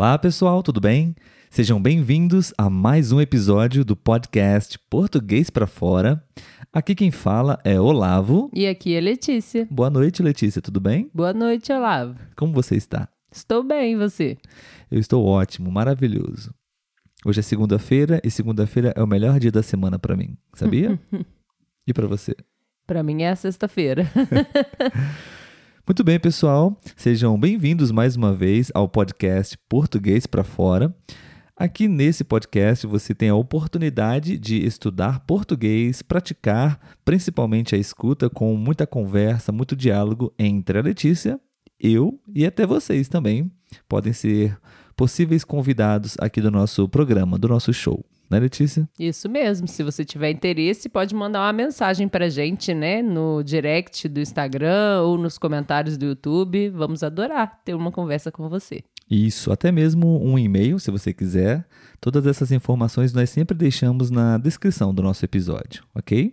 [0.00, 1.14] Olá, pessoal, tudo bem?
[1.50, 6.24] Sejam bem-vindos a mais um episódio do podcast Português para Fora.
[6.72, 8.50] Aqui quem fala é Olavo.
[8.54, 9.68] E aqui é Letícia.
[9.70, 11.10] Boa noite, Letícia, tudo bem?
[11.12, 12.18] Boa noite, Olavo.
[12.34, 13.10] Como você está?
[13.30, 14.38] Estou bem, e você?
[14.90, 16.54] Eu estou ótimo, maravilhoso.
[17.22, 20.98] Hoje é segunda-feira e segunda-feira é o melhor dia da semana para mim, sabia?
[21.86, 22.34] e para você?
[22.86, 24.10] Para mim é a sexta-feira.
[25.90, 26.78] Muito bem, pessoal.
[26.94, 30.94] Sejam bem-vindos mais uma vez ao podcast Português para Fora.
[31.56, 38.54] Aqui nesse podcast você tem a oportunidade de estudar português, praticar principalmente a escuta com
[38.54, 41.40] muita conversa, muito diálogo entre a Letícia,
[41.76, 43.50] eu e até vocês também
[43.88, 44.56] podem ser
[44.94, 48.88] possíveis convidados aqui do nosso programa, do nosso show né, Letícia?
[48.98, 49.66] Isso mesmo.
[49.66, 55.02] Se você tiver interesse, pode mandar uma mensagem pra gente, né, no direct do Instagram
[55.02, 56.70] ou nos comentários do YouTube.
[56.70, 58.82] Vamos adorar ter uma conversa com você.
[59.10, 61.66] Isso, até mesmo um e-mail, se você quiser.
[62.00, 66.32] Todas essas informações nós sempre deixamos na descrição do nosso episódio, ok?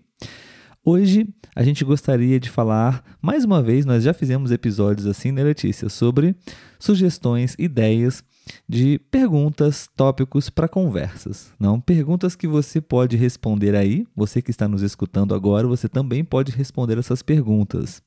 [0.86, 5.44] Hoje a gente gostaria de falar, mais uma vez, nós já fizemos episódios assim, né,
[5.44, 6.36] Letícia, sobre
[6.80, 8.23] sugestões, ideias
[8.67, 11.53] de perguntas, tópicos para conversas.
[11.59, 14.06] Não, perguntas que você pode responder aí.
[14.16, 18.02] Você que está nos escutando agora, você também pode responder essas perguntas.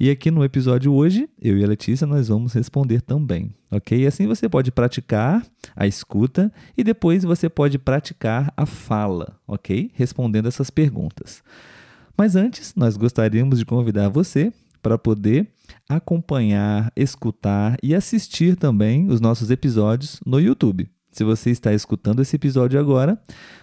[0.00, 4.04] E aqui no episódio hoje, eu e a Letícia nós vamos responder também, ok?
[4.04, 5.46] Assim você pode praticar
[5.76, 9.92] a escuta e depois você pode praticar a fala, ok?
[9.94, 11.40] Respondendo essas perguntas.
[12.16, 14.52] Mas antes, nós gostaríamos de convidar você
[14.82, 15.48] para poder
[15.88, 20.90] acompanhar, escutar e assistir também os nossos episódios no YouTube.
[21.12, 23.20] Se você está escutando esse episódio agora,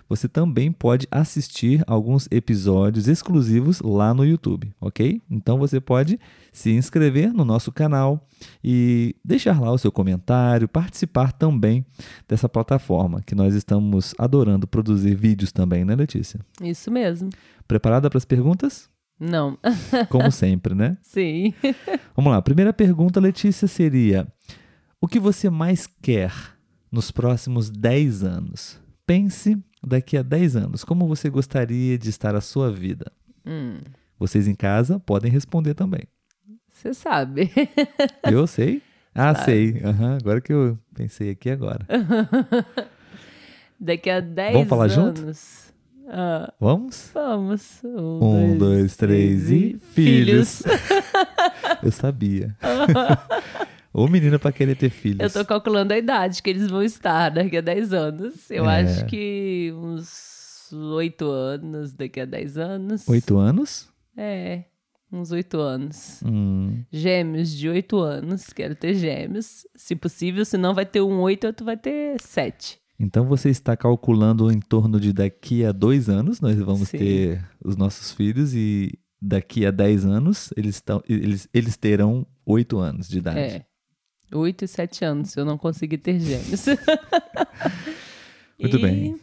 [0.08, 5.20] você também pode assistir alguns episódios exclusivos lá no YouTube, ok?
[5.28, 6.20] Então você pode
[6.54, 8.28] se inscrever no nosso canal
[8.64, 11.84] e deixar lá o seu comentário, participar também
[12.28, 16.40] dessa plataforma que nós estamos adorando produzir vídeos também, né, Letícia?
[16.62, 17.30] Isso mesmo.
[17.68, 18.88] Preparada para as perguntas?
[19.20, 19.58] Não.
[20.10, 20.98] Como sempre, né?
[21.02, 21.54] Sim.
[22.16, 22.38] Vamos lá.
[22.38, 24.28] A primeira pergunta, Letícia, seria:
[25.02, 26.32] O que você mais quer
[26.92, 28.80] nos próximos 10 anos?
[29.06, 30.84] Pense daqui a 10 anos.
[30.84, 33.12] Como você gostaria de estar a sua vida?
[33.46, 33.80] Hum.
[34.18, 36.04] Vocês em casa podem responder também.
[36.70, 37.52] Você sabe.
[38.24, 38.82] Eu sei?
[39.14, 39.46] Ah, Sabe.
[39.46, 39.82] sei.
[39.84, 41.86] Aham, Agora que eu pensei aqui agora.
[43.80, 44.96] Daqui a 10 Vamos falar anos.
[45.20, 45.32] junto?
[46.12, 47.12] Ah, Vamos?
[47.14, 47.82] vamos.
[47.84, 49.78] Um, dois, três e.
[49.94, 50.64] Filhos!
[51.84, 52.56] eu sabia.
[53.94, 55.20] Ô menina pra querer ter filhos.
[55.20, 58.50] Eu tô calculando a idade que eles vão estar daqui a 10 anos.
[58.50, 58.82] Eu É.
[58.82, 63.08] acho que uns 8 anos daqui a 10 anos.
[63.08, 63.90] Oito anos?
[64.16, 64.64] É,
[65.12, 66.22] uns 8 anos.
[66.24, 66.84] Hum.
[66.92, 68.48] Gêmeos de 8 anos.
[68.54, 69.66] Quero ter gêmeos.
[69.76, 72.80] Se possível, se não vai ter um 8, outro vai ter 7.
[73.00, 76.98] Então você está calculando em torno de daqui a dois anos nós vamos Sim.
[76.98, 82.78] ter os nossos filhos e daqui a 10 anos eles, estão, eles, eles terão oito
[82.78, 83.40] anos de idade.
[83.40, 83.66] É.
[84.34, 86.66] 8 e 7 anos, se eu não conseguir ter gêmeos.
[88.60, 89.20] Muito E- bem.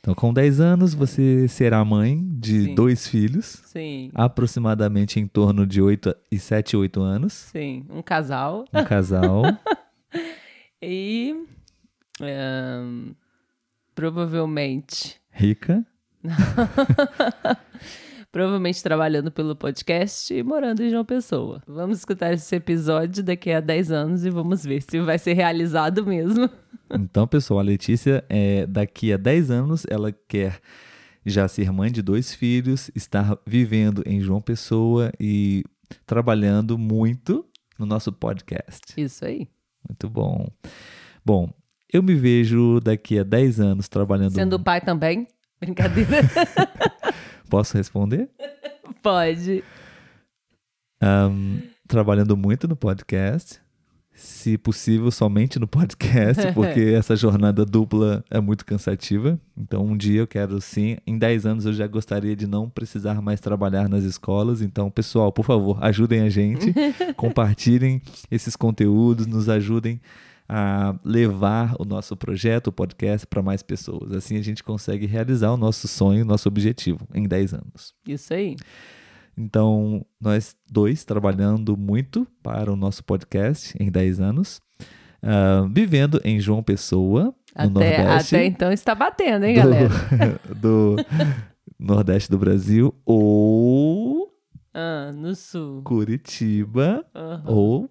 [0.00, 2.74] Então com 10 anos você será mãe de Sim.
[2.74, 7.32] dois filhos, Sim, aproximadamente em torno de 8 e 7, 8 anos.
[7.32, 7.84] sim.
[7.88, 8.64] Um casal.
[8.74, 9.42] Um casal.
[10.84, 11.36] E.
[12.28, 13.12] ahn,
[13.94, 15.20] provavelmente.
[15.30, 15.84] rica.
[18.32, 21.62] Provavelmente trabalhando pelo podcast e morando em João Pessoa.
[21.66, 26.06] Vamos escutar esse episódio daqui a 10 anos e vamos ver se vai ser realizado
[26.06, 26.48] mesmo.
[26.90, 30.60] Então, pessoal, a Letícia, é, daqui a 10 anos, ela quer
[31.24, 35.62] já ser mãe de dois filhos, estar vivendo em João Pessoa e
[36.06, 37.46] trabalhando muito
[37.78, 38.80] no nosso podcast.
[38.96, 39.48] Isso aí.
[39.88, 40.48] Muito bom.
[41.24, 41.52] Bom,
[41.92, 44.32] eu me vejo daqui a 10 anos trabalhando.
[44.32, 45.26] Sendo pai também?
[45.60, 46.22] Brincadeira.
[47.50, 48.30] Posso responder?
[49.02, 49.62] Pode.
[51.00, 53.60] Ahn, trabalhando muito no podcast.
[54.14, 59.38] Se possível, somente no podcast, porque essa jornada dupla é muito cansativa.
[59.56, 60.96] Então, um dia eu quero sim.
[61.06, 64.62] Em 10 anos eu já gostaria de não precisar mais trabalhar nas escolas.
[64.62, 66.72] Então, pessoal, por favor, ajudem a gente,
[67.16, 68.00] compartilhem
[68.30, 70.00] esses conteúdos, nos ajudem
[70.54, 74.12] a levar o nosso projeto, o podcast, para mais pessoas.
[74.12, 77.94] Assim a gente consegue realizar o nosso sonho, o nosso objetivo em 10 anos.
[78.06, 78.56] Isso aí.
[79.34, 84.60] Então, nós dois trabalhando muito para o nosso podcast em 10 anos,
[85.22, 89.88] ah, vivendo em João Pessoa, no Até, Nordeste, até então está batendo, hein, do, galera?
[90.60, 90.96] do
[91.78, 94.28] Nordeste do Brasil, ou
[94.74, 95.80] Ah, no sul.
[95.82, 97.42] Curitiba, Aham.
[97.46, 97.90] ou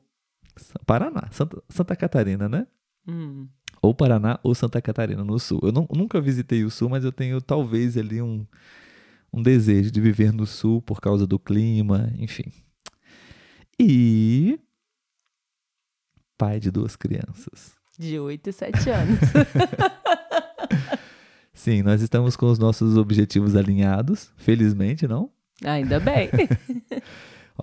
[0.85, 2.67] Paraná, Santa, Santa Catarina, né?
[3.07, 3.47] Hum.
[3.81, 5.59] Ou Paraná ou Santa Catarina, no sul.
[5.63, 8.45] Eu não- nunca visitei o sul, mas eu tenho talvez ali um,
[9.33, 12.51] um desejo de viver no sul por causa do clima, enfim.
[13.79, 14.59] E.
[16.37, 17.73] Pai de duas crianças.
[17.97, 19.19] De 8 e 7 anos.
[21.53, 25.29] Sim, nós estamos com os nossos objetivos alinhados, felizmente, não?
[25.63, 26.29] Ainda bem.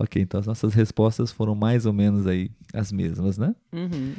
[0.01, 3.53] Ok, então as nossas respostas foram mais ou menos aí as mesmas, né?
[3.73, 4.15] Uhum.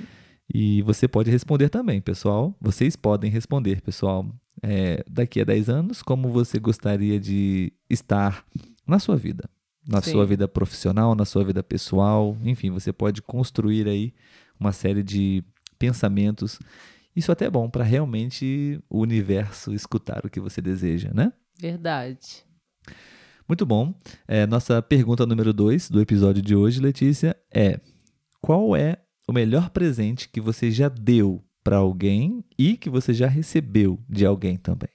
[0.52, 2.54] E você pode responder também, pessoal.
[2.60, 4.26] Vocês podem responder, pessoal.
[4.62, 8.44] É, daqui a 10 anos, como você gostaria de estar
[8.86, 9.48] na sua vida?
[9.88, 10.10] Na Sim.
[10.10, 12.36] sua vida profissional, na sua vida pessoal.
[12.44, 14.12] Enfim, você pode construir aí
[14.58, 15.42] uma série de
[15.78, 16.58] pensamentos.
[17.16, 21.32] Isso até é bom para realmente o universo escutar o que você deseja, né?
[21.58, 22.44] Verdade.
[23.50, 23.92] Muito bom.
[24.28, 27.80] É, nossa pergunta número 2 do episódio de hoje, Letícia, é:
[28.40, 33.26] qual é o melhor presente que você já deu para alguém e que você já
[33.26, 34.90] recebeu de alguém também?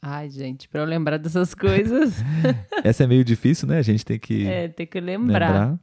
[0.00, 2.22] Ai, gente, pra eu lembrar dessas coisas,
[2.84, 3.78] Essa é meio difícil, né?
[3.78, 5.48] A gente tem que é, tem que lembrar.
[5.48, 5.80] lembrar.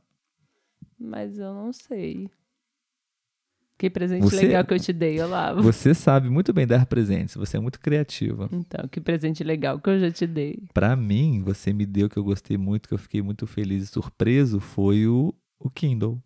[0.98, 2.30] Mas eu não sei.
[3.80, 5.62] Que presente Você- legal que eu te dei, Olavo.
[5.64, 8.50] Você sabe muito bem dar presentes, você é muito criativa.
[8.52, 10.60] Então, que presente legal que eu já te dei.
[10.74, 13.88] Para mim, você me deu que eu gostei muito, que eu fiquei muito feliz e
[13.88, 16.22] surpreso, foi o, o Kindle.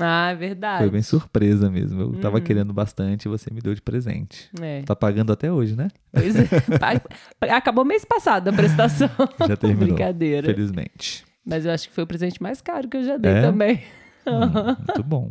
[0.00, 0.78] Ah, é verdade.
[0.84, 2.00] Foi bem surpresa mesmo.
[2.00, 2.44] Eu tava Uhum.
[2.44, 4.48] querendo bastante e você me deu de presente.
[4.58, 4.80] É.
[4.82, 5.88] Tá pagando até hoje, né?
[6.10, 6.44] Pois é.
[7.52, 9.10] Acabou mês passado a prestação.
[9.46, 9.88] Já terminou.
[9.88, 10.46] Brincadeira.
[10.54, 11.24] Felizmente.
[11.44, 13.40] Mas eu acho que foi o presente mais caro que eu já dei É?
[13.42, 13.82] também.
[14.26, 14.30] Hum,
[14.88, 15.30] muito bom.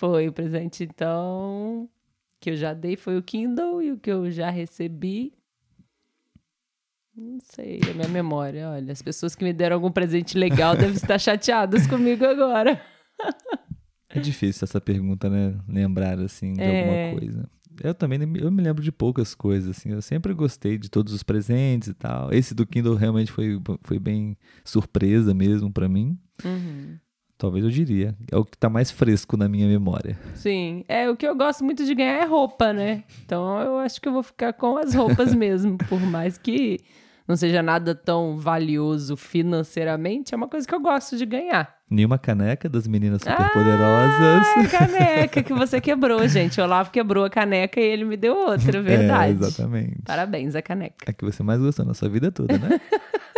[0.00, 1.86] Foi o presente, então,
[2.40, 5.34] que eu já dei foi o Kindle e o que eu já recebi.
[7.14, 8.70] Não sei, a minha memória.
[8.70, 12.80] Olha, as pessoas que me deram algum presente legal devem estar chateadas comigo agora.
[14.08, 15.58] É difícil essa pergunta, né?
[15.68, 16.80] Lembrar, assim, de É.
[17.10, 17.50] alguma coisa.
[17.84, 19.90] Eu também eu me lembro de poucas coisas, assim.
[19.90, 22.32] Eu sempre gostei de todos os presentes e tal.
[22.32, 26.18] Esse do Kindle realmente foi, foi bem surpresa mesmo pra mim.
[26.42, 26.96] Uhum.
[27.40, 28.14] Talvez eu diria.
[28.30, 30.14] É o que tá mais fresco na minha memória.
[30.34, 33.02] Sim, é o que eu gosto muito de ganhar é roupa, né?
[33.24, 36.78] Então eu acho que eu vou ficar com as roupas mesmo, por mais que
[37.26, 41.76] não seja nada tão valioso financeiramente, é uma coisa que eu gosto de ganhar.
[41.90, 44.70] Nenhuma caneca das meninas Ah, superpoderosas.
[44.70, 46.60] caneca que você quebrou, gente.
[46.60, 49.32] O Olavo quebrou a caneca e ele me deu outra, verdade.
[49.32, 50.02] É, exatamente.
[50.04, 50.96] Parabéns, a caneca.
[51.08, 52.78] A que você mais gostou na sua vida toda, né?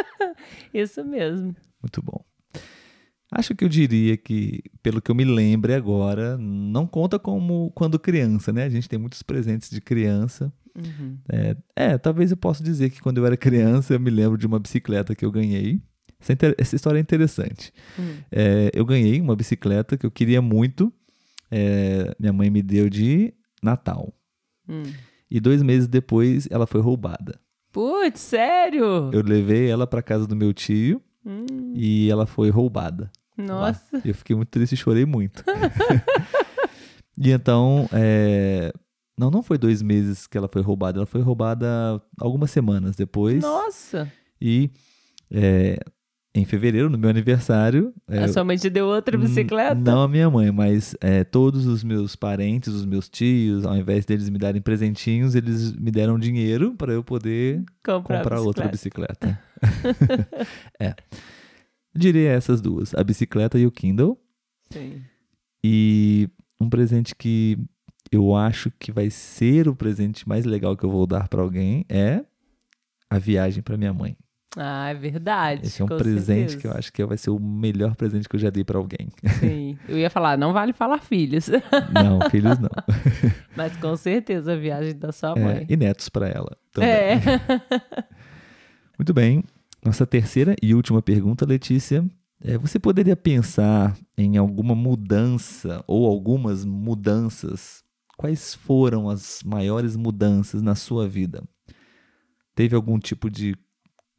[0.74, 1.54] Isso mesmo.
[1.80, 2.20] Muito bom.
[3.34, 7.98] Acho que eu diria que, pelo que eu me lembre agora, não conta como quando
[7.98, 8.64] criança, né?
[8.64, 10.52] A gente tem muitos presentes de criança.
[10.76, 11.16] Uhum.
[11.30, 14.46] É, é, talvez eu possa dizer que quando eu era criança eu me lembro de
[14.46, 15.80] uma bicicleta que eu ganhei.
[16.20, 17.72] Essa, inter- essa história é interessante.
[17.98, 18.16] Hum.
[18.30, 20.92] É, eu ganhei uma bicicleta que eu queria muito.
[21.50, 23.32] É, minha mãe me deu de
[23.62, 24.12] Natal.
[24.68, 24.82] Hum.
[25.30, 27.40] E dois meses depois ela foi roubada.
[27.72, 29.10] Putz, sério?
[29.12, 33.10] Eu levei ela para casa do meu tio Hum, e ela foi roubada.
[33.38, 33.44] Lá.
[33.44, 34.00] nossa.
[34.04, 35.42] E eu fiquei muito triste e chorei muito.
[37.18, 38.72] e então, é,
[39.18, 41.66] não, não foi dois meses que ela foi roubada, ela foi roubada
[42.18, 43.42] algumas semanas depois.
[43.42, 44.10] Nossa.
[44.40, 44.70] E
[45.30, 45.78] é,
[46.34, 47.92] em fevereiro, no meu aniversário.
[48.08, 49.74] é, A sua mãe te deu outra bicicleta?
[49.74, 54.06] Não a minha mãe, mas é, todos os meus parentes, os meus tios, ao invés
[54.06, 58.66] deles me darem presentinhos, eles me deram dinheiro para eu poder Comprar, comprar a outra
[58.66, 59.38] bicicleta.
[59.60, 60.36] bicicleta.
[60.80, 60.94] é.
[61.94, 64.18] Diria essas duas, a bicicleta e o Kindle.
[64.70, 65.02] Sim.
[65.62, 66.28] E
[66.60, 67.58] um presente que
[68.10, 71.84] eu acho que vai ser o presente mais legal que eu vou dar para alguém
[71.88, 72.24] é
[73.10, 74.16] a viagem para minha mãe.
[74.56, 75.66] Ah, é verdade.
[75.66, 76.58] Esse é um presente certeza.
[76.58, 79.08] que eu acho que vai ser o melhor presente que eu já dei para alguém.
[79.40, 79.78] Sim.
[79.88, 81.48] Eu ia falar, não vale falar filhos.
[81.90, 82.68] Não, filhos não.
[83.56, 85.66] Mas com certeza a viagem da sua É, mãe.
[85.70, 86.90] e netos para ela também.
[86.90, 87.20] É.
[88.98, 89.42] Muito bem.
[89.84, 92.08] Nossa terceira e última pergunta, Letícia.
[92.40, 97.82] É, você poderia pensar em alguma mudança ou algumas mudanças?
[98.16, 101.42] Quais foram as maiores mudanças na sua vida?
[102.54, 103.56] Teve algum tipo de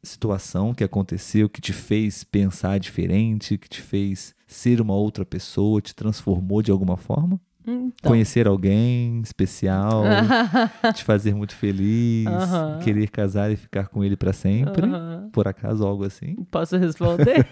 [0.02, 5.80] situação que aconteceu que te fez pensar diferente, que te fez ser uma outra pessoa,
[5.80, 7.40] te transformou de alguma forma?
[7.66, 8.10] Então.
[8.10, 10.04] Conhecer alguém especial,
[10.94, 12.78] te fazer muito feliz, Aham.
[12.82, 14.86] querer casar e ficar com ele para sempre?
[14.86, 15.30] Aham.
[15.32, 16.34] Por acaso algo assim?
[16.50, 17.46] Posso responder?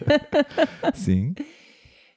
[0.94, 1.34] Sim.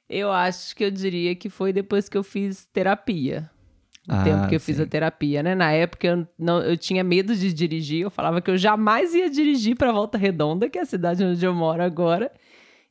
[0.08, 3.50] eu acho que eu diria que foi depois que eu fiz terapia.
[4.08, 4.82] O Ah, tempo que eu fiz sim.
[4.84, 5.56] a terapia, né?
[5.56, 9.28] Na época eu, não, eu tinha medo de dirigir, eu falava que eu jamais ia
[9.28, 12.30] dirigir para Volta Redonda, que é a cidade onde eu moro agora.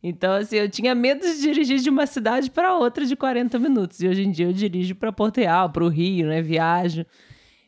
[0.07, 3.99] Então, assim, eu tinha medo de dirigir de uma cidade para outra de 40 minutos.
[4.01, 6.43] E hoje em dia eu dirijo para Porto Real, para o Rio, né?
[6.43, 7.03] Viajo.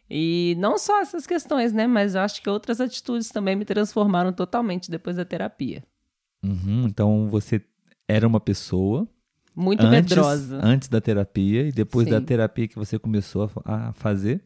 [0.07, 1.87] E não só essas questões, né?
[1.87, 5.83] Mas eu acho que outras atitudes também me transformaram totalmente depois da terapia.
[6.43, 7.59] Uhum, então você
[8.07, 9.07] era uma pessoa.
[9.55, 10.59] Muito antes, medrosa.
[10.63, 12.11] Antes da terapia e depois Sim.
[12.11, 14.43] da terapia que você começou a, a fazer,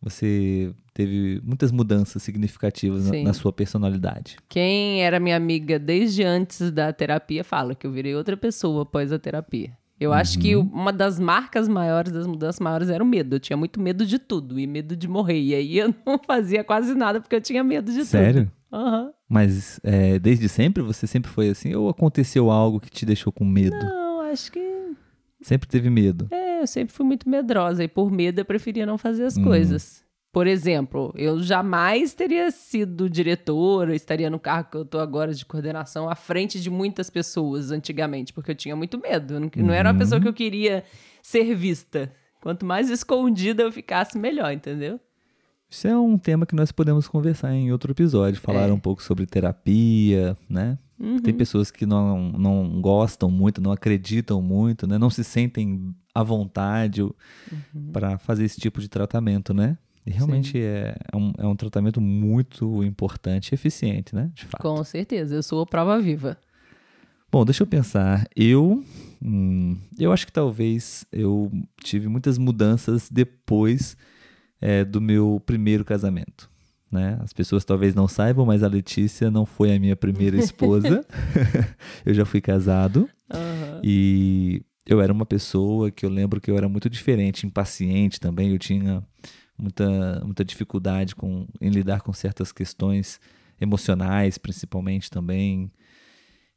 [0.00, 4.36] você teve muitas mudanças significativas na, na sua personalidade.
[4.48, 9.12] Quem era minha amiga desde antes da terapia fala que eu virei outra pessoa após
[9.12, 9.76] a terapia.
[10.00, 10.68] Eu acho que Uhum.
[10.72, 13.36] uma das marcas maiores, das mudanças maiores, era o medo.
[13.36, 15.40] Eu tinha muito medo de tudo e medo de morrer.
[15.40, 18.44] E aí eu não fazia quase nada porque eu tinha medo de Sério?
[18.44, 18.52] tudo.
[18.72, 19.10] Aham.
[19.28, 21.74] Mas é, desde sempre você sempre foi assim?
[21.74, 23.76] Ou aconteceu algo que te deixou com medo?
[23.76, 24.60] Não, acho que.
[25.40, 26.26] Sempre teve medo?
[26.30, 29.28] É, eu sempre fui muito medrosa e por medo eu preferia não fazer Uhum.
[29.28, 30.04] as coisas.
[30.36, 35.46] Por exemplo, eu jamais teria sido diretora, estaria no cargo que eu tô agora de
[35.46, 39.32] coordenação à frente de muitas pessoas antigamente, porque eu tinha muito medo.
[39.32, 39.94] Eu não, não era Uhum.
[39.94, 40.84] uma pessoa que eu queria
[41.22, 42.12] ser vista.
[42.42, 45.00] Quanto mais escondida eu ficasse, melhor, entendeu?
[45.70, 48.72] Isso é um tema que nós podemos conversar em outro episódio, falar É.
[48.74, 50.76] um pouco sobre terapia, né?
[51.00, 51.18] Uhum.
[51.18, 54.98] Tem pessoas que não, não gostam muito, não acreditam muito, né?
[54.98, 57.90] Não se sentem à vontade Uhum.
[57.90, 59.78] para fazer esse tipo de tratamento, né?
[60.06, 64.30] E realmente é, é um, é um tratamento muito importante e eficiente, né?
[64.32, 64.62] De fato.
[64.62, 66.38] Com certeza, eu sou a prova viva.
[67.30, 68.24] Bom, deixa eu pensar.
[68.36, 68.84] Eu,
[69.20, 71.50] hum, eu acho que talvez eu
[71.82, 73.96] tive muitas mudanças depois
[74.60, 76.48] é, do meu primeiro casamento.
[76.90, 77.18] Né?
[77.20, 81.04] As pessoas talvez não saibam, mas a Letícia não foi a minha primeira esposa.
[82.06, 83.80] eu já fui casado Aham.
[83.82, 88.52] e eu era uma pessoa que eu lembro que eu era muito diferente, impaciente também.
[88.52, 89.02] Eu tinha
[89.58, 93.20] muita, muita dificuldade com, em lidar com certas questões
[93.60, 95.70] emocionais, principalmente também.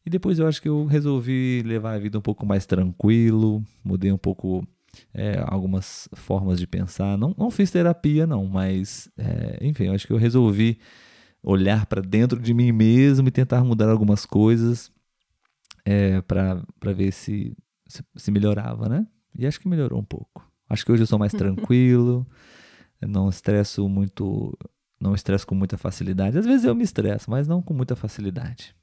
[0.06, 4.12] E depois eu acho que eu resolvi levar a vida um pouco mais tranquilo, mudei
[4.12, 4.68] um pouco
[5.14, 7.18] é, algumas formas de pensar.
[7.18, 10.80] Não, não fiz terapia, não, mas é, enfim, eu acho que eu resolvi
[11.42, 14.92] olhar para dentro de mim mesmo e tentar mudar algumas coisas
[15.86, 16.64] é, para
[16.94, 17.56] ver se,
[17.88, 19.08] se, se melhorava, né?
[19.38, 20.50] E acho que melhorou um pouco.
[20.70, 22.28] Acho que hoje eu sou mais tranquilo,
[23.02, 24.58] não estresso muito,
[25.00, 26.38] não estresso com muita facilidade.
[26.38, 28.76] Às vezes eu me estresso, mas não com muita facilidade.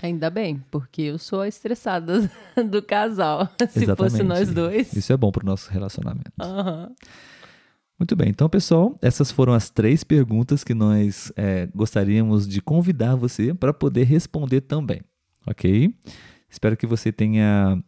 [0.00, 2.30] Ainda bem, porque eu sou a estressada
[2.70, 3.46] do casal.
[3.70, 3.96] Se Exatamente.
[3.96, 4.92] fosse nós dois.
[4.94, 6.32] Isso é bom para o nosso relacionamento.
[6.40, 6.90] Aham.
[7.98, 13.14] Muito bem, então pessoal, essas foram as três perguntas que nós é, gostaríamos de convidar
[13.14, 15.02] você para poder responder também,
[15.46, 15.94] ok?
[16.50, 17.80] Espero que você tenha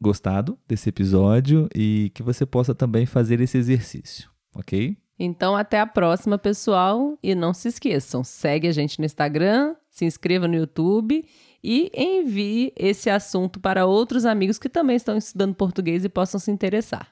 [0.00, 4.96] gostado desse episódio e que você possa também fazer esse exercício, ok?
[5.18, 7.18] Então, até a próxima, pessoal.
[7.22, 11.24] E não se esqueçam, segue a gente no Instagram, se inscreva no YouTube
[11.62, 16.50] e envie esse assunto para outros amigos que também estão estudando português e possam se
[16.50, 17.08] interessar.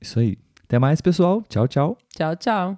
[0.00, 0.38] Isso aí.
[0.64, 1.42] Até mais, pessoal.
[1.48, 1.98] Tchau, tchau.
[2.14, 2.74] Tchau, tchau.